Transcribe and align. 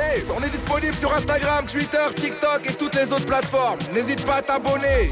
Hey, 0.00 0.22
on 0.32 0.40
est 0.44 0.50
disponible 0.50 0.94
sur 0.94 1.12
Instagram, 1.12 1.66
Twitter, 1.66 1.98
TikTok 2.14 2.70
et 2.70 2.74
toutes 2.74 2.94
les 2.94 3.12
autres 3.12 3.26
plateformes. 3.26 3.80
N'hésite 3.92 4.24
pas 4.24 4.36
à 4.36 4.42
t'abonner. 4.42 5.10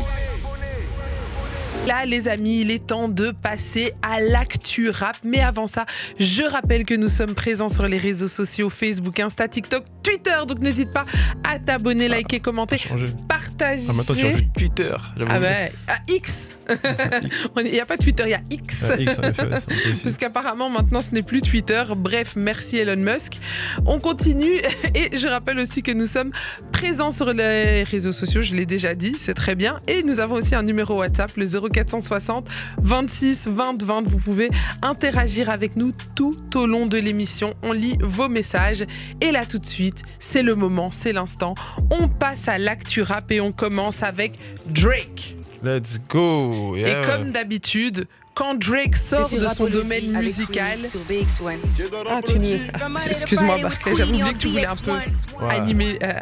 Là, 1.87 2.05
les 2.05 2.29
amis, 2.29 2.61
il 2.61 2.71
est 2.71 2.87
temps 2.87 3.09
de 3.09 3.33
passer 3.33 3.93
à 4.03 4.21
l'actu 4.21 4.91
rap. 4.91 5.17
Mais 5.25 5.41
avant 5.41 5.67
ça, 5.67 5.87
je 6.21 6.43
rappelle 6.45 6.85
que 6.85 6.95
nous 6.95 7.09
sommes 7.09 7.35
présents 7.35 7.69
sur 7.69 7.87
les 7.89 7.99
réseaux 7.99 8.29
sociaux 8.29 8.71
Facebook, 8.71 9.19
Insta, 9.19 9.49
TikTok, 9.49 9.85
Twitter. 10.05 10.37
Donc 10.47 10.61
n'hésite 10.61 10.93
pas 10.95 11.05
à 11.43 11.59
t'abonner, 11.59 12.07
liker, 12.07 12.39
commenter, 12.39 12.81
partager. 13.57 13.87
Ah, 13.89 13.93
maintenant, 13.93 14.15
tu 14.15 14.27
as 14.27 14.31
vu 14.31 14.49
Twitter. 14.57 14.95
Ah 15.29 15.41
ouais, 15.41 15.73
à 15.89 15.97
X. 16.09 16.59
Il 17.57 17.73
n'y 17.73 17.81
a 17.81 17.87
pas 17.87 17.97
Twitter, 17.97 18.25
il 18.27 18.31
y 18.31 18.35
a 18.35 18.41
X. 18.51 18.85
Ah, 18.91 19.01
X 19.01 19.19
en 19.19 19.23
effet. 19.23 19.49
Parce 20.03 20.17
qu'apparemment 20.19 20.69
maintenant 20.69 21.03
ce 21.03 21.13
n'est 21.13 21.23
plus 21.23 21.41
Twitter. 21.41 21.83
Bref, 21.97 22.35
merci 22.37 22.79
Elon 22.79 22.97
Musk. 22.97 23.39
On 23.87 23.99
continue 23.99 24.57
et 24.95 25.17
je 25.17 25.29
rappelle 25.29 25.59
aussi 25.59 25.83
que 25.83 25.93
nous 25.93 26.07
sommes 26.07 26.33
présents 26.73 27.11
sur 27.11 27.33
les 27.33 27.83
réseaux 27.85 28.13
sociaux, 28.13 28.43
je 28.43 28.55
l'ai 28.55 28.67
déjà 28.67 28.95
dit, 28.95 29.15
c'est 29.19 29.35
très 29.35 29.55
bien. 29.55 29.81
Et 29.89 30.03
nous 30.03 30.21
avons 30.21 30.37
aussi 30.37 30.55
un 30.55 30.63
numéro 30.63 30.99
WhatsApp, 30.99 31.33
le 31.37 31.47
0460 31.47 32.49
26 32.79 33.49
20 33.49 33.83
20. 33.83 34.09
Vous 34.09 34.19
pouvez 34.19 34.51
interagir 34.83 35.51
avec 35.51 35.77
nous 35.77 35.93
tout 36.15 36.39
au 36.55 36.67
long 36.67 36.87
de 36.87 36.99
l'émission. 36.99 37.55
On 37.63 37.73
lit 37.73 37.97
vos 38.01 38.29
messages. 38.29 38.85
Et 39.21 39.33
là 39.33 39.47
tout 39.47 39.59
de 39.59 39.67
suite, 39.67 40.03
c'est 40.19 40.43
le 40.43 40.55
moment, 40.55 40.91
c'est 40.91 41.13
l'instant. 41.13 41.55
On 41.91 42.09
passe 42.09 42.49
à 42.49 42.59
l'actu 42.59 43.03
rap 43.03 43.31
et 43.31 43.41
on 43.41 43.46
commence 43.53 44.03
avec 44.03 44.39
Drake. 44.67 45.35
Let's 45.63 45.99
go. 46.09 46.77
Et 46.77 46.97
comme 47.05 47.31
d'habitude, 47.33 48.07
quand 48.35 48.55
Drake 48.55 48.97
sort 48.97 49.31
de 49.31 49.49
son 49.49 49.67
domaine 49.69 50.13
musical, 50.21 50.79
Ah, 52.09 52.21
Excuse-moi, 53.07 53.59
Barclay, 53.63 53.97
j'avais 53.97 54.11
oublié 54.11 54.33
que 54.33 54.39
tu 54.39 54.49
voulais 54.49 54.67
un 54.67 54.77
peu 54.77 54.93
animer, 55.49 55.99
euh, 56.03 56.13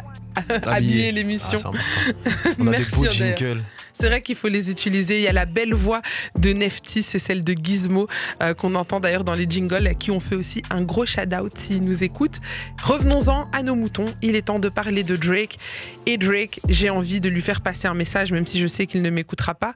habiller 0.65 1.11
l'émission. 1.11 1.59
Ah, 1.63 1.71
c'est 2.25 2.49
important. 2.49 2.55
On 2.59 2.67
a 2.67 2.71
des 2.71 2.77
Merci, 2.77 2.95
beaux 2.95 3.05
Andrea. 3.05 3.35
jingles. 3.35 3.63
C'est 3.97 4.07
vrai 4.07 4.21
qu'il 4.21 4.35
faut 4.35 4.49
les 4.49 4.69
utiliser. 4.71 5.19
Il 5.19 5.23
y 5.23 5.27
a 5.27 5.33
la 5.33 5.45
belle 5.45 5.73
voix 5.73 6.01
de 6.37 6.51
Nefty, 6.51 7.01
c'est 7.01 7.17
celle 7.19 7.45
de 7.45 7.53
Gizmo, 7.53 8.07
euh, 8.43 8.53
qu'on 8.53 8.75
entend 8.75 8.99
d'ailleurs 8.99 9.23
dans 9.23 9.35
les 9.35 9.45
jingles, 9.49 9.87
à 9.87 9.93
qui 9.93 10.11
on 10.11 10.19
fait 10.19 10.35
aussi 10.35 10.61
un 10.69 10.81
gros 10.83 11.05
shout-out 11.05 11.57
s'il 11.57 11.81
nous 11.81 12.03
écoute. 12.03 12.39
Revenons-en 12.83 13.45
à 13.53 13.63
nos 13.63 13.75
moutons. 13.75 14.13
Il 14.21 14.35
est 14.35 14.47
temps 14.47 14.59
de 14.59 14.67
parler 14.67 15.03
de 15.03 15.15
Drake. 15.15 15.57
Et 16.05 16.17
Drake, 16.17 16.59
j'ai 16.67 16.89
envie 16.89 17.21
de 17.21 17.29
lui 17.29 17.41
faire 17.41 17.61
passer 17.61 17.87
un 17.87 17.93
message, 17.93 18.33
même 18.33 18.45
si 18.45 18.59
je 18.59 18.67
sais 18.67 18.85
qu'il 18.85 19.01
ne 19.01 19.09
m'écoutera 19.09 19.55
pas. 19.55 19.73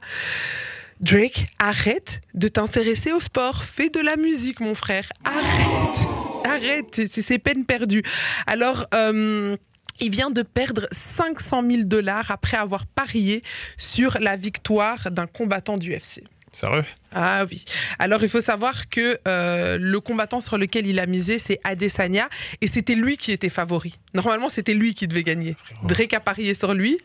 Drake, 1.00 1.46
arrête 1.58 2.20
de 2.34 2.48
t'intéresser 2.48 3.12
au 3.12 3.20
sport. 3.20 3.64
Fais 3.64 3.88
de 3.88 4.00
la 4.00 4.16
musique, 4.16 4.60
mon 4.60 4.74
frère. 4.74 5.04
Arrête. 5.24 6.08
Arrête. 6.44 7.08
C'est 7.08 7.22
c'est 7.22 7.38
peine 7.38 7.64
perdue. 7.64 8.02
Alors, 8.46 8.84
euh, 8.94 9.56
il 10.00 10.10
vient 10.10 10.30
de 10.30 10.42
perdre 10.42 10.86
500 10.90 11.62
000 11.68 11.82
dollars 11.84 12.30
après 12.30 12.56
avoir 12.56 12.86
parié 12.86 13.42
sur 13.76 14.18
la 14.20 14.36
victoire 14.36 15.10
d'un 15.10 15.26
combattant 15.26 15.76
du 15.76 15.94
UFC. 15.94 16.22
Sérieux? 16.52 16.84
Ah 17.12 17.44
oui. 17.48 17.64
Alors 17.98 18.22
il 18.24 18.28
faut 18.28 18.40
savoir 18.40 18.88
que 18.88 19.18
euh, 19.28 19.78
le 19.78 20.00
combattant 20.00 20.40
sur 20.40 20.58
lequel 20.58 20.86
il 20.86 20.98
a 20.98 21.06
misé, 21.06 21.38
c'est 21.38 21.60
Adesanya, 21.62 22.28
et 22.60 22.66
c'était 22.66 22.96
lui 22.96 23.16
qui 23.16 23.30
était 23.30 23.48
favori. 23.48 23.94
Normalement, 24.14 24.48
c'était 24.48 24.74
lui 24.74 24.94
qui 24.94 25.06
devait 25.06 25.22
gagner. 25.22 25.56
Drake 25.84 26.12
a 26.12 26.20
parié 26.20 26.54
sur 26.54 26.74
lui, 26.74 26.98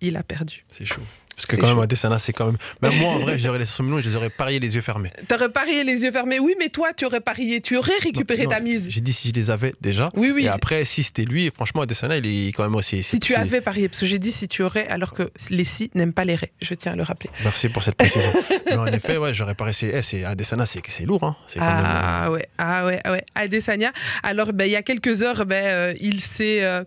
il 0.00 0.16
a 0.16 0.22
perdu. 0.22 0.64
C'est 0.70 0.84
chaud. 0.84 1.02
Parce 1.36 1.46
que 1.46 1.56
quand 1.56 1.66
même, 1.66 1.76
chaud. 1.76 1.82
Adesanya, 1.82 2.18
c'est 2.18 2.32
quand 2.32 2.46
même. 2.46 2.56
Même 2.80 2.94
moi, 2.98 3.10
en 3.10 3.18
vrai, 3.18 3.38
j'aurais 3.38 3.58
les 3.58 3.66
100 3.66 3.82
millions 3.84 3.98
et 3.98 4.02
je 4.02 4.08
les 4.08 4.16
aurais 4.16 4.30
pariés 4.30 4.58
les 4.58 4.74
yeux 4.74 4.80
fermés. 4.80 5.10
T'aurais 5.28 5.50
parié 5.50 5.84
les 5.84 6.02
yeux 6.02 6.10
fermés. 6.10 6.38
Oui, 6.38 6.54
mais 6.58 6.70
toi, 6.70 6.94
tu 6.94 7.04
aurais 7.04 7.20
parié, 7.20 7.60
tu 7.60 7.76
aurais 7.76 7.98
récupéré 8.00 8.44
Non, 8.44 8.50
ta 8.50 8.60
mise. 8.60 8.86
J'ai 8.88 9.02
dit 9.02 9.12
si 9.12 9.28
je 9.28 9.34
les 9.34 9.50
avais 9.50 9.74
déjà. 9.82 10.10
Oui, 10.14 10.32
oui. 10.34 10.44
Et 10.44 10.48
après, 10.48 10.84
si 10.86 11.02
c'était 11.02 11.24
lui, 11.24 11.50
franchement, 11.50 11.82
Adesanya, 11.82 12.16
il 12.16 12.48
est 12.48 12.52
quand 12.52 12.62
même 12.62 12.74
aussi. 12.74 13.02
Si 13.02 13.20
tu 13.20 13.34
avais 13.34 13.60
parié, 13.60 13.88
parce 13.88 14.00
que 14.00 14.06
j'ai 14.06 14.18
dit 14.18 14.32
si 14.32 14.48
tu 14.48 14.62
aurais, 14.62 14.86
alors 14.88 15.12
que 15.12 15.30
les 15.50 15.64
si 15.64 15.90
n'aiment 15.94 16.14
pas 16.14 16.24
les 16.24 16.36
ré. 16.36 16.52
Je 16.62 16.72
tiens 16.74 16.92
à 16.92 16.96
le 16.96 17.02
rappeler. 17.02 17.30
Merci 17.44 17.68
pour 17.68 17.82
cette 17.82 17.96
précision. 17.96 18.32
En 18.76 18.86
effet, 18.86 19.16
ouais, 19.16 19.32
j'aurais 19.32 19.54
parié. 19.54 19.72
C'est, 19.72 19.90
eh, 19.94 20.02
c'est 20.02 20.24
Adesanya, 20.24 20.66
c'est, 20.66 21.06
lourd. 21.06 21.24
Hein. 21.24 21.36
Même. 21.56 21.64
Ah 21.66 22.30
ouais, 22.30 22.46
ah 22.58 22.84
ouais, 22.86 23.00
ah 23.04 23.12
ouais. 23.12 23.24
Adesanya. 23.34 23.92
Alors, 24.22 24.52
ben, 24.52 24.64
il 24.66 24.72
y 24.72 24.76
a 24.76 24.82
quelques 24.82 25.22
heures, 25.22 25.46
ben, 25.46 25.64
euh, 25.64 25.94
il 26.00 26.20
s'est, 26.20 26.62
euh, 26.62 26.84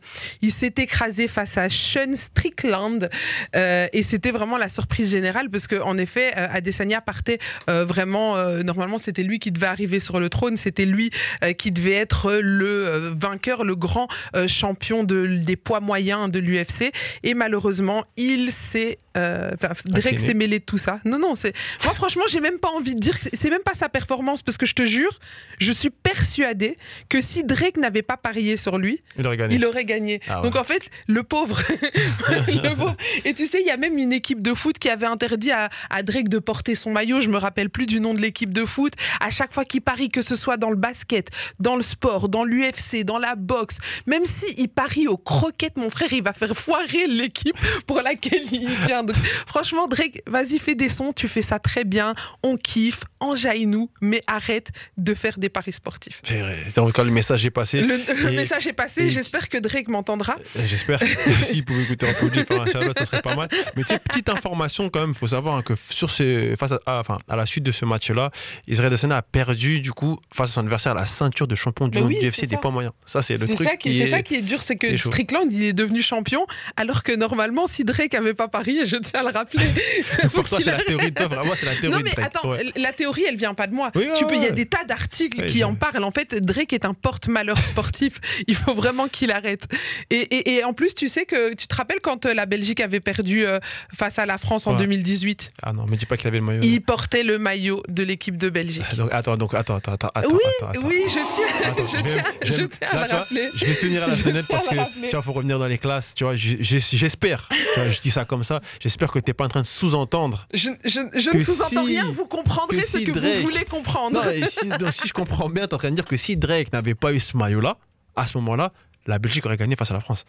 écrasé 0.78 1.28
face 1.28 1.58
à 1.58 1.70
Sean 1.70 2.16
Strickland, 2.16 3.10
Euh, 3.56 3.88
et 3.94 4.04
c'était 4.04 4.32
vraiment 4.40 4.58
la 4.58 4.70
surprise 4.70 5.12
générale 5.12 5.50
parce 5.50 5.68
que, 5.68 5.76
en 5.76 5.98
effet, 5.98 6.32
euh, 6.38 6.48
Adesanya 6.50 7.02
partait 7.02 7.40
euh, 7.70 7.86
vraiment. 7.86 8.38
euh, 8.38 8.64
normalement, 8.64 8.98
c'était 8.98 9.24
lui 9.24 9.38
qui 9.40 9.52
devait 9.52 9.68
arriver 9.68 10.00
sur 10.00 10.20
le 10.20 10.30
trône. 10.30 10.58
C'était 10.58 10.86
lui 10.86 11.12
qui 11.58 11.72
devait 11.72 11.94
être 11.94 12.34
le 12.42 13.12
vainqueur, 13.16 13.64
le 13.64 13.76
grand 13.76 14.08
champion 14.48 15.04
de, 15.04 15.28
des 15.38 15.56
poids 15.56 15.80
moyens 15.82 16.32
de 16.32 16.40
l'UFC. 16.40 16.92
Et 17.24 17.34
malheureusement, 17.34 18.04
il 18.18 18.52
s'est. 18.52 19.00
euh, 19.18 19.52
Drake 19.86 20.20
s'est 20.20 20.34
mêlé 20.34 20.60
de 20.60 20.64
tout 20.66 20.78
ça. 20.78 21.00
Non, 21.06 21.20
non, 21.20 21.36
c'est. 21.36 21.54
Moi, 21.84 21.94
franchement, 21.94 22.24
j'ai 22.30 22.40
même 22.40 22.60
pas 22.60 22.70
envie 22.70 22.96
de 22.96 23.00
dire. 23.00 23.16
c'est- 23.20 23.36
C'est 23.36 23.50
même 23.50 23.62
pas 23.64 23.74
sa 23.74 23.90
performance 23.90 24.42
parce 24.44 24.58
que 24.58 24.66
je 24.66 24.74
te 24.74 24.86
jure, 24.86 25.18
je 25.60 25.72
suis 25.72 25.90
persuadée 25.90 26.78
que 27.10 27.20
si 27.22 27.44
Drake 27.44 27.78
n'avait 27.78 28.02
pas 28.04 28.18
parié 28.18 28.58
sur 28.58 28.78
lui, 28.78 29.02
Il 29.18 29.26
aurait 29.26 29.38
gagné. 29.38 29.56
il 29.56 29.66
aurait 29.66 29.86
gagné. 29.86 30.20
Ah 30.28 30.38
ouais. 30.38 30.44
Donc 30.44 30.56
en 30.56 30.64
fait, 30.64 30.90
le 31.08 31.24
pauvre, 31.24 31.60
le 32.48 32.76
pauvre. 32.76 32.96
Et 33.26 33.34
tu 33.34 33.46
sais, 33.46 33.60
il 33.62 33.66
y 33.68 33.72
a 33.72 33.78
même 33.78 33.98
une 33.98 34.14
équipe 34.14 34.29
de 34.38 34.54
foot 34.54 34.78
qui 34.78 34.90
avait 34.90 35.06
interdit 35.06 35.52
à, 35.52 35.70
à 35.90 36.04
Drake 36.04 36.30
de 36.30 36.40
porter 36.40 36.76
son 36.76 36.92
maillot. 36.92 37.22
Je 37.22 37.30
me 37.30 37.38
rappelle 37.38 37.70
plus 37.70 37.86
du 37.86 38.00
nom 38.00 38.14
de 38.14 38.22
l'équipe 38.22 38.54
de 38.54 38.66
foot. 38.66 38.94
À 39.20 39.30
chaque 39.30 39.54
fois 39.54 39.66
qu'il 39.66 39.82
parie, 39.82 40.10
que 40.10 40.22
ce 40.22 40.36
soit 40.36 40.58
dans 40.58 40.70
le 40.70 40.76
basket, 40.76 41.30
dans 41.60 41.76
le 41.76 41.82
sport, 41.82 42.30
dans 42.30 42.44
l'UFC, 42.44 43.04
dans 43.04 43.18
la 43.18 43.36
boxe, 43.36 43.80
même 44.06 44.26
si 44.26 44.46
il 44.58 44.70
parie 44.70 45.08
aux 45.08 45.18
croquettes, 45.18 45.78
mon 45.78 45.90
frère, 45.90 46.12
il 46.12 46.24
va 46.24 46.34
faire 46.34 46.56
foirer 46.56 47.08
l'équipe 47.08 47.56
pour 47.88 48.02
laquelle 48.02 48.44
il 48.52 48.70
tient. 48.86 49.04
Donc 49.04 49.18
franchement, 49.48 49.88
Drake, 49.88 50.22
vas-y, 50.28 50.60
fais 50.60 50.76
des 50.76 50.90
sons. 50.90 51.14
Tu 51.14 51.28
fais 51.28 51.42
ça 51.42 51.60
très 51.60 51.84
bien. 51.84 52.14
On 52.44 52.58
kiffe, 52.58 53.02
enjaille-nous, 53.20 53.90
mais 54.02 54.22
arrête 54.28 54.70
de 54.98 55.14
faire 55.14 55.40
des 55.40 55.50
paris 55.50 55.74
sportifs. 55.74 56.22
Vrai. 56.26 56.58
C'est 56.70 56.80
encore 56.80 57.06
le 57.06 57.12
message 57.12 57.46
est 57.46 57.52
passé. 57.52 57.82
Le, 57.82 58.32
message 58.32 58.68
est 58.68 58.74
passé. 58.74 59.10
J'espère 59.10 59.50
que 59.50 59.58
Drake 59.58 59.88
m'entendra. 59.88 60.36
Et 60.58 60.68
J'espère 60.68 61.00
que 61.00 61.32
s'il 61.32 61.66
pouvait 61.66 61.84
écouter 61.84 62.08
un 62.08 62.14
faire 62.14 62.62
un 62.62 62.66
shout-out, 62.66 62.98
ça 62.98 63.06
serait 63.06 63.22
pas 63.22 63.36
mal. 63.36 63.50
Mais 63.76 63.84
tu 63.84 63.90
sais, 63.90 64.00
petite 64.22 64.30
information 64.38 64.90
quand 64.90 65.02
même, 65.02 65.14
faut 65.14 65.28
savoir 65.28 65.56
hein, 65.58 65.62
que 65.62 65.74
sur 65.76 66.10
ces, 66.10 66.56
face 66.58 66.72
à, 66.74 66.80
à- 66.86 67.00
enfin, 67.00 67.18
à 67.28 67.36
la 67.36 67.46
suite 67.46 67.64
de 67.64 67.72
ce 67.72 67.86
match-là, 67.86 68.32
Israël 68.68 68.88
Adesanya 68.92 69.18
a 69.18 69.22
perdu 69.22 69.80
du 69.82 69.92
coup 69.92 70.18
face 70.34 70.52
à 70.52 70.54
son 70.54 70.62
adversaire 70.62 70.94
la 70.94 71.06
ceinture 71.06 71.48
de 71.48 71.56
champion 71.56 71.88
du 71.88 72.00
monde 72.00 72.08
oui, 72.10 72.20
du 72.20 72.28
UFC 72.30 72.46
des 72.46 72.58
points 72.58 72.72
moyens. 72.72 72.94
Ça, 73.06 73.22
c'est 73.22 73.38
le 73.38 73.46
C'est 73.48 73.54
truc 73.56 73.68
ça 73.68 73.76
qui, 73.78 74.02
est. 74.02 74.06
ça 74.08 74.22
qui 74.22 74.36
est 74.36 74.42
dur, 74.42 74.62
c'est 74.64 74.76
que. 74.76 74.96
Strickland 74.98 75.48
il 75.52 75.64
est 75.64 75.74
devenu 75.74 76.02
champion, 76.02 76.46
alors 76.76 77.04
que 77.04 77.12
normalement, 77.12 77.68
si 77.68 77.84
Drake 77.84 78.14
avait 78.14 78.34
pas 78.34 78.48
parié, 78.48 78.86
je 78.86 78.96
tiens 78.98 79.22
à 79.22 79.24
le 79.24 79.30
rappeler. 79.30 79.66
Pour 80.34 80.48
toi, 80.48 80.60
c'est 80.62 80.72
la 80.72 80.84
théorie 80.84 81.12
de 81.12 81.16
toi, 81.16 81.28
vraiment, 81.28 81.54
c'est 81.56 81.66
la 81.66 81.76
théorie 81.76 81.98
Non 81.98 82.04
mais 82.04 82.12
Drake. 82.12 82.26
attends, 82.26 82.50
Ouais. 82.50 82.64
la 82.78 82.94
théorie 82.94 83.24
elle 83.28 83.36
vient 83.38 83.54
pas 83.54 83.68
de 83.68 83.74
moi. 83.74 83.92
Oui, 83.96 84.04
ouais, 84.06 84.14
tu 84.18 84.26
peux, 84.26 84.36
il 84.36 84.42
y 84.42 84.46
a 84.46 84.50
ouais. 84.50 84.54
des 84.54 84.66
tas 84.66 84.84
d'articles 84.86 85.42
Ouais, 85.42 85.48
qui 85.48 85.60
je- 85.60 85.64
en 85.64 85.76
parlent. 85.76 86.04
En 86.04 86.12
fait, 86.12 86.36
Drake 86.44 86.74
est 86.74 86.86
un 86.86 86.94
porte-malheur 86.94 87.58
sportif. 87.64 88.20
Il 88.48 88.56
faut 88.56 88.74
vraiment 88.74 89.08
qu'il 89.08 89.32
arrête. 89.32 89.66
Et, 90.10 90.16
et- 90.18 90.56
et 90.56 90.64
en 90.64 90.74
plus, 90.74 90.96
tu 90.96 91.08
sais 91.08 91.26
que 91.26 91.54
tu 91.54 91.68
te 91.68 91.76
rappelles 91.76 92.00
quand 92.02 92.26
euh, 92.26 92.34
la 92.34 92.46
Belgique 92.46 92.80
avait 92.80 93.00
perdu 93.00 93.46
euh, 93.46 93.60
face 93.96 94.09
à 94.18 94.26
la 94.26 94.38
France 94.40 94.66
en 94.66 94.72
Ouais. 94.72 94.78
2018, 94.78 95.52
Ah 95.62 95.74
non, 95.74 95.86
mais 95.90 95.98
dis 95.98 96.06
pas 96.06 96.18
qu'il 96.18 96.28
avait 96.28 96.40
le 96.40 96.46
maillot. 96.46 96.62
il 96.64 96.80
portait 96.82 97.24
le 97.24 97.38
maillot 97.38 97.84
de 97.88 98.02
l'équipe 98.04 98.38
de 98.38 98.50
Belgique. 98.50 98.96
Donc, 98.96 99.10
attends, 99.12 99.38
donc, 99.38 99.54
attends, 99.54 99.76
attends, 99.76 99.92
attends. 99.94 100.10
attends, 100.16 100.30
oui, 100.32 100.40
attends, 100.62 100.80
oui, 100.88 101.04
je 101.08 101.14
tiens, 101.36 101.70
Attends, 101.70 101.86
je 101.86 101.98
tiens, 102.02 102.24
je 102.44 102.64
tiens 102.64 102.88
à 102.92 102.96
là, 102.96 103.08
le 103.08 103.40
vois. 103.42 103.50
Je 103.56 103.66
vais 103.66 103.76
tenir 103.76 104.04
à 104.04 104.08
la 104.08 104.16
fenêtre 104.16 104.48
parce 104.50 104.68
que 104.68 104.76
tu 105.04 105.10
vois, 105.12 105.22
faut 105.22 105.34
revenir 105.34 105.60
dans 105.60 105.68
les 105.68 105.78
classes. 105.78 106.14
Tu 106.16 106.24
vois, 106.24 106.34
j'espère. 106.36 107.48
je 107.78 108.02
dis 108.02 108.12
ça 108.12 108.26
comme 108.26 108.44
ça. 108.44 108.62
J'espère 108.80 109.12
que 109.12 109.20
t'es 109.20 109.34
pas 109.34 109.46
en 109.46 109.50
train 109.50 109.62
de 109.62 109.68
sous-entendre. 109.68 110.48
Je, 110.54 110.70
ne 110.70 111.40
sous-entends 111.40 111.84
si- 111.86 111.92
rien, 111.94 112.06
vous 112.12 112.26
comprendrez 112.26 112.80
ce 112.82 112.98
que 113.00 113.12
Drake- 113.12 113.36
vous 113.36 113.42
voulez 113.50 113.66
comprendre. 113.66 114.24
Non, 114.24 114.46
si, 114.48 114.70
donc, 114.70 114.92
si 114.94 115.08
je 115.08 115.14
comprends 115.14 115.50
bien, 115.50 115.68
t'es 115.68 115.74
en 115.74 115.78
train 115.78 115.90
de 115.92 115.96
dire 115.96 116.06
que 116.06 116.18
si 116.18 116.38
Drake 116.38 116.72
n'avait 116.74 116.96
pas 116.96 117.14
eu 117.14 117.20
ce 117.20 117.36
maillot-là, 117.38 117.78
à 118.16 118.26
ce 118.28 118.38
moment-là, 118.38 118.72
la 119.08 119.20
Belgique 119.20 119.46
aurait 119.46 119.58
gagné 119.58 119.76
face 119.76 119.92
à 119.92 119.94
la 119.94 120.00
France. 120.02 120.26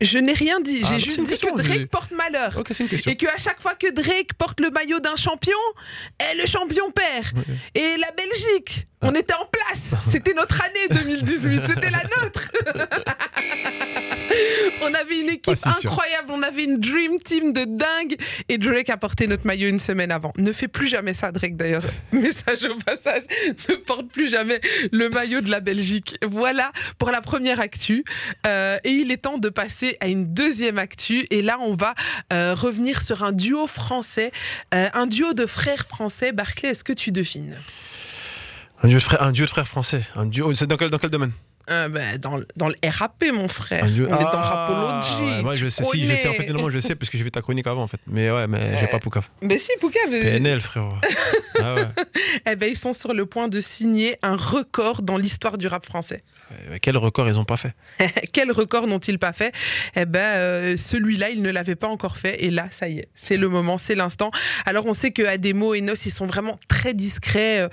Je 0.00 0.18
n'ai 0.18 0.32
rien 0.32 0.60
dit, 0.60 0.80
Ah, 0.84 0.88
j'ai 0.92 0.98
c'est 1.00 1.04
juste 1.06 1.22
dit 1.24 1.30
question, 1.30 1.56
que 1.56 1.62
Drake 1.62 1.88
porte 1.88 2.12
malheur. 2.12 2.62
Et 3.06 3.16
qu'à 3.16 3.36
chaque 3.36 3.60
fois 3.60 3.74
que 3.74 3.90
Drake 3.90 4.34
porte 4.38 4.60
le 4.60 4.70
maillot 4.70 5.00
d'un 5.00 5.16
champion, 5.16 5.58
eh, 6.20 6.36
le 6.36 6.46
champion 6.46 6.90
perd. 6.92 7.26
Et 7.74 7.96
la 7.98 8.10
Belgique, 8.12 8.86
Ah. 9.00 9.08
on 9.08 9.14
était 9.14 9.34
en 9.34 9.46
place. 9.46 9.94
C'était 10.04 10.34
notre 10.34 10.60
année 10.62 10.88
2018, 11.02 11.66
c'était 11.66 11.90
la 11.90 12.02
nôtre. 12.22 12.50
on 14.98 15.06
avait 15.06 15.20
une 15.20 15.30
équipe 15.30 15.56
sûr. 15.56 15.68
incroyable, 15.68 16.28
on 16.30 16.42
avait 16.42 16.64
une 16.64 16.78
dream 16.78 17.18
team 17.18 17.52
de 17.52 17.64
dingue. 17.64 18.16
Et 18.48 18.58
Drake 18.58 18.90
a 18.90 18.96
porté 18.96 19.26
notre 19.26 19.46
maillot 19.46 19.68
une 19.68 19.78
semaine 19.78 20.10
avant. 20.10 20.32
Ne 20.36 20.52
fais 20.52 20.68
plus 20.68 20.88
jamais 20.88 21.14
ça, 21.14 21.32
Drake 21.32 21.56
d'ailleurs. 21.56 21.84
Message 22.12 22.64
au 22.64 22.76
passage, 22.76 23.22
ne 23.68 23.74
porte 23.76 24.08
plus 24.08 24.28
jamais 24.28 24.60
le 24.92 25.08
maillot 25.08 25.40
de 25.40 25.50
la 25.50 25.60
Belgique. 25.60 26.18
Voilà 26.26 26.72
pour 26.98 27.10
la 27.10 27.20
première 27.20 27.60
actu. 27.60 28.04
Euh, 28.46 28.78
et 28.84 28.90
il 28.90 29.10
est 29.10 29.18
temps 29.18 29.38
de 29.38 29.48
passer 29.48 29.96
à 30.00 30.08
une 30.08 30.32
deuxième 30.32 30.78
actu. 30.78 31.26
Et 31.30 31.42
là, 31.42 31.58
on 31.60 31.74
va 31.74 31.94
euh, 32.32 32.54
revenir 32.54 33.02
sur 33.02 33.24
un 33.24 33.32
duo 33.32 33.66
français, 33.66 34.32
euh, 34.74 34.88
un 34.94 35.06
duo 35.06 35.34
de 35.34 35.46
frères 35.46 35.86
français. 35.86 36.32
Barclay, 36.32 36.70
est-ce 36.70 36.84
que 36.84 36.92
tu 36.92 37.12
devines? 37.12 37.58
Un 38.82 38.88
duo 38.88 38.98
de 38.98 39.02
frères, 39.02 39.22
un 39.22 39.32
duo 39.32 39.44
de 39.44 39.50
frères 39.50 39.68
français. 39.68 40.02
Un 40.14 40.26
duo. 40.26 40.54
C'est 40.54 40.66
dans 40.66 40.76
quel, 40.76 40.90
dans 40.90 40.98
quel 40.98 41.10
domaine? 41.10 41.32
Euh, 41.70 41.88
bah, 41.88 42.18
dans, 42.18 42.40
dans 42.56 42.68
le 42.68 42.74
RAP, 42.84 43.24
mon 43.32 43.48
frère. 43.48 43.84
Ah, 43.84 43.88
je- 43.94 44.04
On 44.04 44.06
est 44.06 44.10
dans 44.22 44.30
Ah, 44.32 44.66
Rapology. 44.66 45.22
ouais, 45.36 45.42
moi, 45.42 45.52
je 45.52 45.68
sais, 45.68 45.84
si, 45.84 46.04
je 46.04 46.14
sais. 46.14 46.28
En 46.28 46.32
fait, 46.32 46.46
non, 46.52 46.70
je 46.70 46.78
sais 46.78 46.94
parce 46.94 47.10
que 47.10 47.18
j'ai 47.18 47.24
vu 47.24 47.30
ta 47.30 47.42
chronique 47.42 47.66
avant, 47.66 47.82
en 47.82 47.88
fait. 47.88 48.00
Mais 48.06 48.30
ouais, 48.30 48.46
mais 48.46 48.78
j'ai 48.80 48.86
pas 48.86 48.98
Poucave. 48.98 49.28
Mais 49.42 49.58
si, 49.58 49.70
Poucave. 49.80 50.12
euh, 50.12 50.22
PNL, 50.22 50.60
frérot. 50.60 50.92
Ah 51.60 51.74
ouais. 51.74 51.86
eh 52.50 52.56
ben, 52.56 52.68
ils 52.70 52.76
sont 52.76 52.92
sur 52.92 53.12
le 53.12 53.26
point 53.26 53.48
de 53.48 53.60
signer 53.60 54.16
un 54.22 54.36
record 54.36 55.02
dans 55.02 55.16
l'histoire 55.16 55.58
du 55.58 55.66
rap 55.66 55.84
français. 55.84 56.22
Euh, 56.70 56.78
Quel 56.80 56.96
record 56.96 57.28
ils 57.28 57.36
ont 57.36 57.44
pas 57.44 57.58
fait 57.58 57.74
Quel 58.32 58.50
record 58.50 58.86
n'ont-ils 58.86 59.18
pas 59.18 59.32
fait? 59.32 59.52
Eh 59.96 60.06
ben, 60.06 60.20
euh, 60.20 60.76
celui-là, 60.76 61.28
ils 61.30 61.42
ne 61.42 61.50
l'avaient 61.50 61.74
pas 61.76 61.88
encore 61.88 62.16
fait. 62.16 62.42
Et 62.44 62.50
là, 62.50 62.66
ça 62.70 62.88
y 62.88 62.98
est, 63.00 63.08
c'est 63.14 63.36
le 63.36 63.48
moment, 63.48 63.76
c'est 63.76 63.94
l'instant. 63.94 64.30
Alors, 64.64 64.86
on 64.86 64.92
sait 64.94 65.10
que 65.10 65.22
Ademo 65.22 65.74
et 65.74 65.80
Nos, 65.82 65.94
ils 65.94 66.10
sont 66.10 66.26
vraiment 66.26 66.58
très 66.68 66.94
discrets. 66.94 67.60
Euh, 67.60 67.68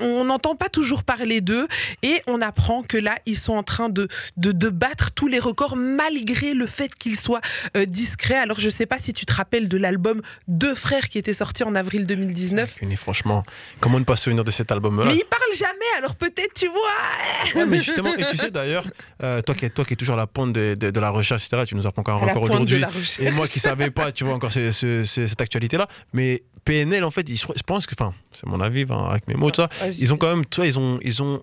on 0.00 0.24
n'entend 0.24 0.54
pas 0.54 0.68
toujours 0.68 1.02
parler 1.02 1.40
d'eux. 1.40 1.66
Et 2.02 2.22
on 2.28 2.40
apprend 2.40 2.82
que 2.82 2.96
là, 2.96 3.16
ils 3.26 3.36
sont 3.38 3.54
en 3.54 3.62
train 3.62 3.88
de, 3.88 4.08
de, 4.36 4.52
de 4.52 4.68
battre 4.68 5.10
tous 5.12 5.26
les 5.28 5.38
records, 5.38 5.76
malgré 5.76 6.54
le 6.54 6.66
fait 6.66 6.94
qu'ils 6.94 7.16
soient 7.18 7.40
euh, 7.76 7.86
discrets. 7.86 8.36
Alors, 8.36 8.58
je 8.60 8.68
sais 8.68 8.86
pas 8.86 8.98
si 8.98 9.12
tu 9.12 9.26
te 9.26 9.32
rappelles 9.32 9.68
de 9.68 9.76
l'album 9.78 10.22
Deux 10.48 10.74
Frères 10.74 11.08
qui 11.08 11.18
était 11.18 11.32
sorti 11.32 11.62
en 11.64 11.74
avril 11.74 12.06
2019. 12.06 12.76
Fini, 12.78 12.96
franchement, 12.96 13.42
comment 13.80 13.98
ne 13.98 14.04
pas 14.04 14.16
se 14.16 14.24
souvenir 14.24 14.44
de 14.44 14.50
cet 14.50 14.70
album-là? 14.72 15.04
Mais 15.06 15.14
ils 15.16 15.24
parlent 15.24 15.42
jamais, 15.56 15.98
alors 15.98 16.16
peut-être, 16.16 16.54
tu 16.54 16.66
vois. 16.68 17.54
Ouais, 17.54 17.66
mais 17.66 17.78
justement, 17.82 18.14
et 18.14 18.24
tu 18.30 18.36
sais 18.36 18.50
d'ailleurs, 18.50 18.84
euh, 19.22 19.42
toi, 19.42 19.54
qui 19.54 19.64
es, 19.66 19.70
toi 19.70 19.84
qui 19.84 19.94
es 19.94 19.96
toujours 19.96 20.14
à 20.14 20.18
la 20.18 20.26
pointe 20.26 20.52
de, 20.52 20.74
de- 20.74 20.90
de 20.90 21.00
la 21.00 21.10
recherche, 21.10 21.46
etc., 21.46 21.64
tu 21.66 21.74
nous 21.76 21.86
apprends 21.86 22.00
encore 22.02 22.22
un 22.22 22.26
record 22.26 22.42
aujourd'hui. 22.42 22.82
Et 23.20 23.30
moi 23.30 23.46
qui 23.46 23.60
savais 23.60 23.90
pas, 23.90 24.12
tu 24.12 24.24
vois, 24.24 24.34
encore 24.34 24.52
ce- 24.52 24.72
ce- 24.72 25.04
ce- 25.04 25.26
cette 25.26 25.40
actualité-là. 25.40 25.88
Mais 26.12 26.42
PNL, 26.64 27.04
en 27.04 27.10
fait, 27.10 27.28
ils- 27.28 27.36
je 27.38 27.62
pense 27.66 27.86
que, 27.86 27.94
enfin, 27.98 28.14
c'est 28.32 28.46
mon 28.46 28.60
avis, 28.60 28.84
enfin, 28.88 29.06
avec 29.10 29.28
mes 29.28 29.34
mots, 29.34 29.50
tout 29.50 29.62
ça, 29.62 29.68
ils 30.00 30.12
ont 30.12 30.16
quand 30.16 30.28
même, 30.34 30.44
tu 30.46 30.56
vois, 30.56 30.66
ils 30.66 30.78
ont, 30.78 30.98
ils 31.02 31.22
ont, 31.22 31.42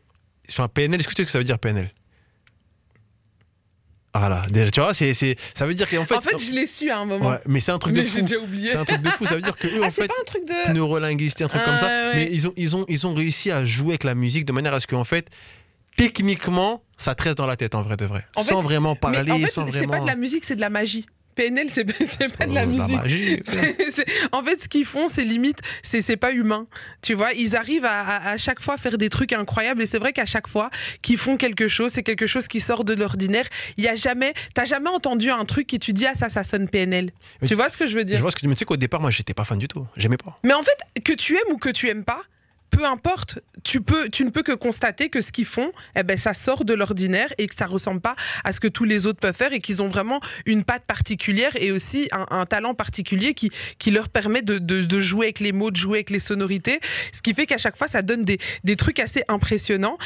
enfin, 0.49 0.67
PNL, 0.67 0.99
est-ce 0.99 1.07
que 1.07 1.13
tu 1.13 1.21
sais 1.21 1.23
ce 1.23 1.27
que 1.27 1.31
ça 1.31 1.38
veut 1.38 1.43
dire 1.43 1.59
PNL 1.59 1.91
Voilà, 4.13 4.41
déjà, 4.51 4.69
tu 4.71 4.81
vois, 4.81 4.93
c'est, 4.93 5.13
c'est, 5.13 5.38
ça 5.53 5.65
veut 5.65 5.73
dire 5.73 5.89
qu'en 5.89 6.03
fait, 6.05 6.15
en 6.15 6.21
fait, 6.21 6.38
je 6.38 6.51
l'ai 6.51 6.67
su 6.67 6.89
à 6.89 6.99
un 6.99 7.05
moment. 7.05 7.29
ouais, 7.29 7.39
mais 7.45 7.61
c'est 7.61 7.71
un 7.71 7.79
truc 7.79 7.93
mais 7.95 8.01
de 8.01 8.05
j'ai 8.07 8.19
fou. 8.19 8.25
déjà 8.25 8.38
oublié. 8.41 8.69
C'est 8.69 8.77
un 8.77 8.83
truc 8.83 9.01
de 9.01 9.09
fou. 9.09 9.25
Ça 9.25 9.35
veut 9.35 9.41
dire 9.41 9.55
que 9.55 9.67
eux, 9.67 9.79
Ah, 9.83 9.88
en 9.88 9.91
c'est 9.91 10.01
fait, 10.01 10.07
pas 10.09 10.13
un 10.19 10.25
truc 10.25 10.45
de. 10.45 10.71
neurolinguistique, 10.73 11.41
un 11.43 11.47
truc 11.47 11.63
comme 11.63 11.77
ça. 11.77 11.88
Ah, 11.89 12.09
ouais. 12.09 12.15
Mais 12.15 12.29
ils 12.31 12.45
ont, 12.47 12.53
ils, 12.57 12.75
ont, 12.75 12.85
ils 12.89 13.07
ont 13.07 13.13
réussi 13.13 13.51
à 13.51 13.63
jouer 13.63 13.91
avec 13.91 14.03
la 14.03 14.13
musique 14.15 14.43
de 14.45 14.51
manière 14.51 14.73
à 14.73 14.81
ce 14.81 14.88
qu'en 14.88 15.05
fait, 15.05 15.29
techniquement, 15.95 16.83
ça 16.97 17.15
te 17.15 17.23
reste 17.23 17.38
dans 17.38 17.45
la 17.45 17.55
tête 17.55 17.73
en 17.73 17.83
vrai 17.83 17.95
de 17.95 18.03
vrai. 18.05 18.25
En 18.35 18.43
fait- 18.43 18.49
sans 18.49 18.61
vraiment 18.61 18.95
parler, 18.97 19.31
en 19.31 19.39
fait, 19.39 19.47
sans 19.47 19.65
c'est 19.67 19.71
vraiment. 19.71 19.93
pas 19.93 19.99
de 20.01 20.07
la 20.07 20.15
musique, 20.17 20.43
c'est 20.43 20.55
de 20.57 20.61
la 20.61 20.69
magie. 20.69 21.05
PNL, 21.35 21.67
c'est 21.69 21.85
pas 22.37 22.45
de 22.45 22.53
la 22.53 22.63
Oh, 22.65 22.67
musique. 22.67 23.41
en 24.31 24.43
fait, 24.43 24.61
ce 24.63 24.67
qu'ils 24.67 24.85
font, 24.85 25.07
c'est 25.07 25.23
limite, 25.23 25.59
c'est 25.83 26.17
pas 26.17 26.31
humain. 26.31 26.67
Tu 27.01 27.13
vois, 27.13 27.33
ils 27.33 27.55
arrivent 27.55 27.85
à, 27.85 28.01
à- 28.01 28.29
à 28.31 28.37
chaque 28.37 28.61
fois 28.61 28.77
faire 28.77 28.97
des 28.97 29.09
trucs 29.09 29.33
incroyables. 29.33 29.81
Et 29.81 29.85
c'est 29.85 29.99
vrai 29.99 30.13
qu'à 30.13 30.25
chaque 30.25 30.47
fois 30.47 30.69
qu'ils 31.01 31.17
font 31.17 31.37
quelque 31.37 31.67
chose, 31.67 31.91
c'est 31.91 32.03
quelque 32.03 32.27
chose 32.27 32.47
qui 32.47 32.59
sort 32.59 32.83
de 32.83 32.93
l'ordinaire. 32.93 33.45
Il 33.77 33.83
y 33.83 33.87
a 33.87 33.95
jamais, 33.95 34.33
t'as 34.53 34.65
jamais 34.65 34.89
entendu 34.89 35.29
un 35.29 35.45
truc 35.45 35.73
et 35.73 35.79
tu 35.79 35.93
dis 35.93 36.05
ah 36.05 36.15
ça, 36.15 36.29
ça 36.29 36.43
sonne 36.43 36.69
PNL. 36.69 37.09
Mais 37.41 37.47
tu 37.47 37.55
vois 37.55 37.69
ce 37.69 37.77
que 37.77 37.87
je 37.87 37.93
veux 37.95 38.01
Je 38.01 38.05
dire 38.07 38.19
vois 38.21 38.31
ce 38.31 38.35
que 38.35 38.41
tu 38.41 38.47
me 38.47 38.53
dis. 38.55 38.65
Qu'au 38.65 38.77
départ, 38.77 39.01
moi, 39.01 39.11
j'étais 39.11 39.33
pas 39.33 39.45
fan 39.45 39.57
du 39.57 39.67
tout. 39.67 39.85
J'aimais 39.97 40.17
pas. 40.17 40.37
Mais 40.43 40.53
en 40.53 40.61
fait, 40.61 40.77
que 41.03 41.13
tu 41.13 41.35
aimes 41.35 41.51
ou 41.53 41.57
que 41.57 41.69
tu 41.69 41.89
aimes 41.89 42.03
pas, 42.03 42.21
peu 42.71 42.85
importe, 42.85 43.39
tu, 43.63 43.81
peux, 43.81 44.09
tu 44.09 44.25
ne 44.25 44.29
peux 44.31 44.41
que 44.44 44.53
constater 44.53 45.09
que 45.09 45.21
ce 45.21 45.31
qu'ils 45.31 45.45
font, 45.45 45.71
eh 45.95 46.03
ben, 46.03 46.18
ça 46.18 46.33
sort 46.33 46.65
de 46.65 46.73
l'ordinaire 46.73 47.31
et 47.38 47.47
que 47.47 47.53
ça 47.56 47.68
ressemble 47.68 48.01
pas 48.01 48.15
à 48.44 48.53
ce 48.53 48.59
que 48.59 48.68
tous 48.68 48.85
les 48.85 49.06
autres 49.06 49.19
peuvent 49.19 49.35
faire 49.35 49.53
et 49.53 49.59
qu'ils 49.59 49.83
ont 49.83 49.88
vraiment 49.89 50.19
une 50.45 50.63
patte 50.63 50.83
particulière 50.85 51.51
et 51.57 51.71
aussi 51.71 52.09
un, 52.12 52.45
talent 52.45 52.73
particulier 52.73 53.33
qui, 53.33 53.51
qui 53.77 53.91
leur 53.91 54.09
permet 54.09 54.41
de, 54.41 54.57
de- 54.57 54.83
de 54.83 55.00
jouer 55.00 55.27
avec 55.27 55.39
les 55.41 55.51
mots, 55.51 55.69
de 55.69 55.75
jouer 55.77 55.97
avec 56.00 56.09
les 56.09 56.19
sonorités, 56.19 56.79
ce 57.13 57.21
qui 57.21 57.33
fait 57.33 57.45
qu'à 57.45 57.57
chaque 57.57 57.77
fois, 57.77 57.88
ça 57.88 58.01
donne 58.01 58.23
des, 58.23 58.39
des 58.63 58.75
trucs 58.75 59.00
assez 59.00 59.21
impressionnants. 59.27 59.97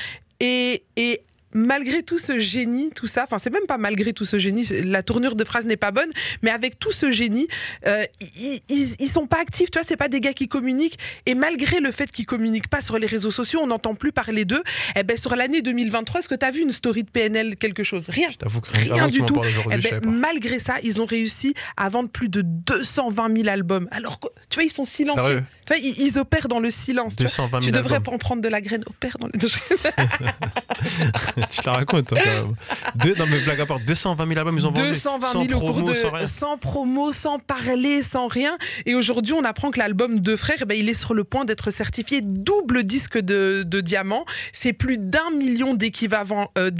Et, 0.42 0.84
et 0.98 1.22
malgré 1.56 2.04
tout 2.04 2.20
ce 2.20 2.38
génie, 2.38 2.92
tout 2.94 3.08
ça, 3.08 3.24
enfin 3.24 3.40
c'est 3.40 3.50
même 3.50 3.66
pas 3.68 3.78
malgré 3.78 4.14
tout 4.14 4.26
ce 4.26 4.38
génie, 4.38 4.68
la 4.84 5.02
tournure 5.02 5.36
de 5.36 5.44
phrase 5.44 5.66
n'est 5.66 5.78
pas 5.78 5.92
bonne, 5.92 6.12
mais 6.44 6.52
avec 6.52 6.78
tout 6.78 6.92
ce 6.92 7.10
génie, 7.10 7.48
euh, 7.88 8.04
ils, 8.36 8.60
ils, 8.70 8.96
ils 9.00 9.08
sont 9.08 9.26
pas 9.26 9.40
actifs, 9.40 9.72
tu 9.72 9.80
vois, 9.80 9.88
c'est 9.88 9.98
pas 9.98 10.10
des 10.10 10.22
gars 10.22 10.34
qui 10.34 10.48
communiquent. 10.48 11.00
Et 11.26 11.34
malgré 11.34 11.80
le 11.80 11.92
fait 11.92 12.12
qu'ils 12.12 12.26
communiquent 12.26 12.68
pas 12.68 12.82
sur 12.82 13.00
les 13.00 13.08
réseaux 13.08 13.32
sociaux, 13.32 13.62
on 13.64 13.68
n'entend 13.68 13.96
plus 13.96 14.12
parler 14.12 14.46
d'eux. 14.46 14.64
Eh 14.96 15.04
ben 15.04 15.18
sur 15.18 15.36
l'année 15.36 15.62
2023, 15.62 16.20
est-ce 16.20 16.30
que 16.30 16.36
tu 16.36 16.46
as 16.46 16.52
vu 16.52 16.62
une 16.62 16.72
story 16.74 17.04
de 17.04 17.10
PNL 17.10 17.56
quelque 17.56 17.84
chose? 17.84 18.04
Rien. 18.10 18.28
Je 18.32 18.38
t'avoue 18.38 18.62
que 18.62 18.72
Rien 18.78 19.08
que 19.08 19.12
du 19.12 19.20
tu 19.20 19.26
tout. 19.26 19.42
Eh 19.72 19.78
ben, 19.78 20.02
malgré 20.06 20.60
ça, 20.60 20.76
ils 20.84 21.02
ont 21.02 21.06
réussi 21.06 21.54
à 21.78 21.88
vendre 21.90 22.10
plus 22.10 22.28
de 22.30 22.42
220 22.44 23.36
000 23.38 23.48
albums. 23.50 23.88
Alors 23.92 24.20
que, 24.20 24.28
tu 24.50 24.56
vois, 24.56 24.64
ils 24.64 24.72
sont 24.72 24.84
silencieux. 24.86 25.44
Tu 25.66 25.74
vois, 25.74 25.78
ils, 25.78 26.02
ils 26.02 26.20
opèrent 26.20 26.48
dans 26.50 26.60
le 26.60 26.70
silence. 26.70 27.16
tu 27.16 27.24
vois. 27.24 27.30
220 27.30 27.62
000 27.62 27.66
Tu 27.66 27.72
devrais 27.72 27.96
albums. 27.96 28.04
pas 28.04 28.12
en 28.12 28.18
prendre 28.18 28.42
de 28.42 28.50
la 28.50 28.60
graine. 28.62 28.84
Opère 28.88 29.18
dans 29.20 29.28
le. 29.28 29.34
tu 31.50 31.60
te 31.62 31.70
la 31.70 31.78
racontes. 31.78 32.08
toi, 32.08 32.18
quand 32.24 32.30
même. 32.30 32.56
Deux, 32.96 33.16
non, 33.16 33.26
mais 33.30 33.40
blague 33.40 33.62
à 33.62 33.66
part, 33.66 33.80
220 33.80 34.28
000 34.28 34.40
albums, 34.40 34.58
ils 34.58 34.66
ont 34.66 34.72
vendu. 34.72 34.90
220 34.90 35.28
sans 35.28 35.46
000 35.46 35.54
au 35.54 35.60
cours 35.60 35.72
promo, 35.74 35.90
de 35.90 35.94
sans 35.94 36.10
rien. 36.10 36.26
sans 36.28 36.58
promo, 36.58 37.14
sans 37.14 37.40
parler, 37.40 38.04
sans 38.04 38.28
rien. 38.28 38.58
Et 38.86 38.96
aujourd'hui, 38.96 39.34
on 39.34 39.44
apprend 39.44 39.72
que 39.72 39.80
l'album 39.80 40.20
Deux 40.20 40.38
Frères, 40.38 40.58
eh 40.62 40.66
ben, 40.66 40.78
il 40.78 40.90
est 40.90 40.94
sur 40.94 41.14
le 41.14 41.24
point 41.24 41.46
d'être 41.46 41.70
certifié 41.70 42.22
double 42.22 42.84
disque 42.84 43.18
de, 43.18 43.64
de 43.66 43.82
diamant. 43.82 44.26
C'est 44.52 44.74
plus 44.74 44.98
d'un 44.98 45.30
million 45.32 45.74
d'équivalents 45.74 46.50
euh, 46.58 46.72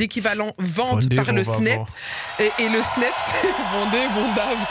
ventes 0.58 1.14
par 1.16 1.32
le 1.34 1.44
Snap. 1.44 1.88
Et, 2.40 2.64
et 2.64 2.70
le 2.70 2.82
Snap, 2.84 3.14
c'est 3.18 3.48
Vendée, 3.74 4.06
Bondave. 4.14 4.68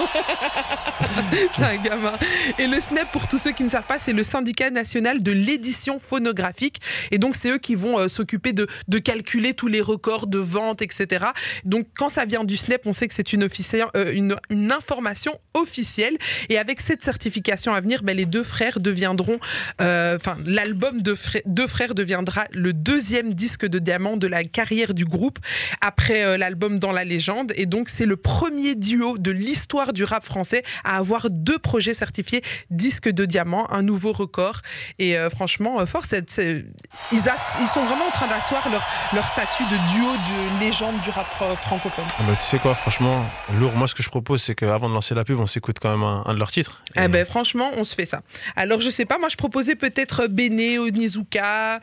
T'es 1.30 1.48
un 1.64 1.76
gamin. 1.76 2.12
Et 2.58 2.66
le 2.66 2.80
Snap, 2.80 3.10
pour 3.12 3.26
tous 3.28 3.38
ceux 3.38 3.52
qui 3.52 3.64
ne 3.64 3.68
savent 3.68 3.86
pas, 3.86 3.98
c'est 3.98 4.12
le 4.12 4.22
syndicat 4.22 4.70
national 4.70 5.22
de 5.22 5.32
l'édition 5.32 5.98
phonographique. 5.98 6.80
Et 7.10 7.18
donc, 7.18 7.36
c'est 7.36 7.50
eux 7.50 7.58
qui 7.58 7.74
vont 7.74 7.98
euh, 7.98 8.08
s'occuper 8.08 8.52
de, 8.52 8.66
de 8.88 8.98
calculer 8.98 9.54
tous 9.54 9.68
les 9.68 9.73
records 9.80 10.26
de 10.26 10.38
vente, 10.38 10.82
etc. 10.82 11.26
Donc, 11.64 11.86
quand 11.96 12.08
ça 12.08 12.24
vient 12.24 12.44
du 12.44 12.56
SNEP, 12.56 12.86
on 12.86 12.92
sait 12.92 13.08
que 13.08 13.14
c'est 13.14 13.32
une, 13.32 13.48
euh, 13.96 14.12
une, 14.12 14.72
information 14.72 15.38
officielle. 15.54 16.16
Et 16.48 16.58
avec 16.58 16.80
cette 16.80 17.04
certification 17.04 17.74
à 17.74 17.80
venir, 17.80 18.02
ben, 18.02 18.16
les 18.16 18.26
deux 18.26 18.42
frères 18.42 18.80
deviendront, 18.80 19.38
euh, 19.80 20.16
enfin, 20.16 20.36
l'album 20.44 21.02
de 21.02 21.16
deux 21.46 21.66
frères 21.66 21.94
deviendra 21.94 22.44
le 22.52 22.72
deuxième 22.72 23.34
disque 23.34 23.66
de 23.66 23.78
diamant 23.78 24.16
de 24.16 24.26
la 24.26 24.44
carrière 24.44 24.94
du 24.94 25.04
groupe 25.04 25.38
après 25.80 26.24
euh, 26.24 26.36
l'album 26.36 26.78
Dans 26.78 26.92
la 26.92 27.04
légende. 27.04 27.52
Et 27.56 27.66
donc, 27.66 27.88
c'est 27.88 28.06
le 28.06 28.16
premier 28.16 28.74
duo 28.74 29.18
de 29.18 29.30
l'histoire 29.30 29.92
du 29.92 30.04
rap 30.04 30.24
français 30.24 30.62
à 30.84 30.96
avoir 30.96 31.30
deux 31.30 31.58
projets 31.58 31.94
certifiés 31.94 32.42
disque 32.70 33.08
de 33.08 33.24
diamant, 33.24 33.70
un 33.70 33.82
nouveau 33.82 34.12
record. 34.12 34.60
Et 34.98 35.16
euh, 35.16 35.30
franchement, 35.30 35.78
c'est- 36.04 36.64
ils, 37.12 37.18
sont 37.18 37.84
vraiment 37.84 38.06
en 38.06 38.10
train 38.10 38.28
d'asseoir 38.28 38.68
leur 39.12 39.28
statut 39.28 39.63
de 39.70 39.92
duo 39.92 40.12
de 40.12 40.60
légende 40.60 41.00
du 41.02 41.10
rap 41.10 41.26
fr- 41.38 41.56
francophone. 41.56 42.04
Ah 42.18 42.22
bah, 42.26 42.36
tu 42.38 42.44
sais 42.44 42.58
quoi, 42.58 42.74
franchement, 42.74 43.24
lourd. 43.58 43.72
Moi, 43.76 43.88
ce 43.88 43.94
que 43.94 44.02
je 44.02 44.08
propose, 44.08 44.42
c'est 44.42 44.54
qu'avant 44.54 44.88
de 44.88 44.94
lancer 44.94 45.14
la 45.14 45.24
pub, 45.24 45.38
on 45.40 45.46
s'écoute 45.46 45.76
quand 45.80 45.90
même 45.90 46.02
un, 46.02 46.22
un 46.26 46.34
de 46.34 46.38
leurs 46.38 46.50
titres. 46.50 46.82
Et- 46.96 47.00
Eh 47.04 47.08
ben, 47.08 47.24
franchement, 47.26 47.70
on 47.76 47.84
se 47.84 47.94
fait 47.94 48.06
ça. 48.06 48.22
Alors, 48.56 48.80
je 48.80 48.90
sais 48.90 49.04
pas, 49.06 49.18
moi, 49.18 49.28
je 49.28 49.36
proposais 49.36 49.74
peut-être 49.74 50.26
Bene, 50.26 50.78
Onizuka, 50.80 51.80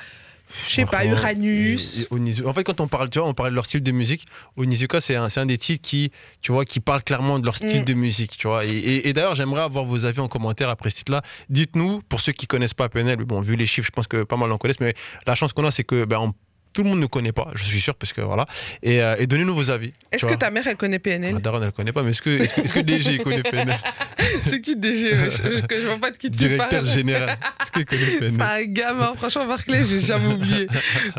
je 0.67 0.69
sais 0.75 0.85
pas, 0.85 1.05
Uranus. 1.05 2.07
et- 2.11 2.29
et 2.41 2.45
En 2.45 2.53
fait, 2.53 2.63
quand 2.63 2.81
on 2.81 2.87
parle, 2.87 3.09
tu 3.09 3.19
vois, 3.19 3.27
on 3.27 3.33
parle 3.33 3.49
de 3.51 3.55
leur 3.55 3.65
style 3.65 3.83
de 3.83 3.91
musique. 3.91 4.25
Onizuka, 4.57 4.99
c'est 5.01 5.15
un, 5.15 5.27
un 5.35 5.45
des 5.45 5.57
titres 5.57 5.81
qui, 5.87 6.11
tu 6.41 6.51
vois, 6.51 6.65
qui 6.65 6.79
parle 6.81 7.03
clairement 7.03 7.39
de 7.39 7.45
leur 7.45 7.55
style 7.55 7.81
Mm. 7.81 7.85
de 7.85 7.93
musique, 7.93 8.37
tu 8.37 8.47
vois. 8.47 8.65
Et, 8.65 8.69
et- 8.69 9.07
et 9.09 9.13
d'ailleurs, 9.13 9.35
j'aimerais 9.35 9.61
avoir 9.61 9.85
vos 9.85 10.05
avis 10.05 10.19
en 10.19 10.27
commentaire 10.27 10.69
après 10.69 10.89
ce 10.89 10.95
titre-là. 10.97 11.21
Dites-nous, 11.49 12.01
pour 12.09 12.19
ceux 12.19 12.31
qui 12.33 12.47
connaissent 12.47 12.73
pas 12.73 12.89
PNL, 12.89 13.17
bon, 13.25 13.39
vu 13.41 13.55
les 13.55 13.65
chiffres, 13.65 13.87
je 13.87 13.91
pense 13.91 14.07
que 14.07 14.23
pas 14.23 14.37
mal 14.37 14.51
en 14.51 14.57
connaissent, 14.57 14.79
mais 14.81 14.93
la 15.25 15.35
chance 15.35 15.53
qu'on 15.53 15.65
a, 15.65 15.71
c'est 15.71 15.83
que, 15.83 16.05
ben, 16.05 16.17
on- 16.19 16.33
tout 16.73 16.83
le 16.83 16.89
monde 16.89 16.99
ne 16.99 17.05
connaît 17.05 17.31
pas, 17.31 17.47
je 17.55 17.63
suis 17.63 17.81
sûr, 17.81 17.95
parce 17.95 18.13
que 18.13 18.21
voilà. 18.21 18.45
Et, 18.81 19.01
euh, 19.01 19.15
et 19.19 19.27
donnez-nous 19.27 19.55
vos 19.55 19.71
avis. 19.71 19.93
Est-ce 20.11 20.25
que 20.25 20.35
ta 20.35 20.51
mère, 20.51 20.65
elle 20.67 20.77
connaît 20.77 20.99
PNL 20.99 21.35
Ah, 21.37 21.39
Daron, 21.39 21.61
elle 21.61 21.71
connaît 21.71 21.91
pas, 21.93 22.03
mais 22.03 22.11
est-ce 22.11 22.21
que, 22.21 22.29
est-ce 22.29 22.53
que, 22.53 22.61
est-ce 22.61 22.73
que 22.73 22.79
DG 22.79 23.17
connaît 23.19 23.43
PNL 23.43 23.77
C'est 24.45 24.61
qui 24.61 24.75
DG 24.75 25.11
je, 25.29 25.75
je, 25.75 25.87
vois 25.87 25.97
pas 25.97 26.11
de 26.11 26.17
qui 26.17 26.29
tu 26.29 26.37
Directeur 26.37 26.81
parles. 26.81 26.93
général. 26.93 27.37
Est-ce 27.61 27.71
qu'il 27.71 27.85
connaît 27.85 28.05
C'est 28.05 28.19
PNL 28.19 28.41
un 28.41 28.63
gamin, 28.65 29.13
franchement, 29.15 29.47
Barclay, 29.47 29.83
j'ai 29.85 29.99
jamais 29.99 30.33
oublié. 30.33 30.67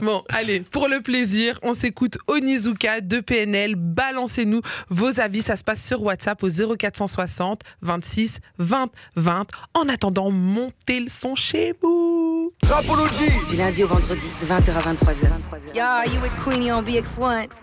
Bon, 0.03 0.23
allez, 0.29 0.61
pour 0.61 0.89
le 0.89 1.01
plaisir, 1.01 1.59
on 1.63 1.75
s'écoute 1.75 2.19
Onizuka 2.29 3.01
de 3.01 3.21
PNL. 3.21 3.75
Balancez-nous 3.77 4.61
vos 4.89 5.21
avis. 5.21 5.43
Ça 5.43 5.57
se 5.57 5.65
passe 5.65 5.85
sur 5.87 6.03
WhatsApp 6.03 6.43
au 6.43 6.49
0460 6.49 7.63
26 7.83 8.41
20 8.59 8.87
20. 9.17 9.47
En 9.75 9.89
attendant, 9.89 10.31
montez 10.31 11.01
le 11.01 11.09
son 11.09 11.35
chez 11.35 11.75
vous. 11.83 12.53
Rapology 12.69 13.31
Du 13.51 13.57
lundi 13.57 13.83
au 13.85 13.89
vendredi, 13.89 14.27
de 14.41 14.47
20h 14.47 14.73
à 14.77 14.93
23h. 14.95 15.42
Yo, 15.75 16.03
you 16.03 16.21
with 16.21 16.33
Queenie 16.41 16.71
on 16.71 16.85
BX1. 16.85 17.63